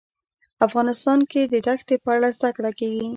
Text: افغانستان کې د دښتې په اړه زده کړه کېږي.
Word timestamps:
افغانستان 0.67 1.19
کې 1.31 1.41
د 1.53 1.55
دښتې 1.67 1.95
په 2.03 2.09
اړه 2.15 2.29
زده 2.37 2.49
کړه 2.55 2.71
کېږي. 2.79 3.07